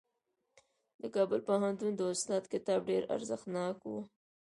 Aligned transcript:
د 1.01 1.03
کابل 1.15 1.39
پوهنتون 1.47 1.91
د 1.95 2.01
استاد 2.13 2.43
کتاب 2.53 2.79
ډېر 2.89 3.03
ارزښتناک 3.15 3.75
و. 3.85 3.91